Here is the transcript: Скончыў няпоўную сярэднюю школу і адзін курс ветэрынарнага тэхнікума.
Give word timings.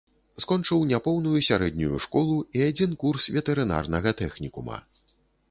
Скончыў 0.43 0.79
няпоўную 0.91 1.39
сярэднюю 1.49 1.99
школу 2.07 2.39
і 2.59 2.65
адзін 2.69 2.97
курс 3.05 3.29
ветэрынарнага 3.37 4.17
тэхнікума. 4.25 4.83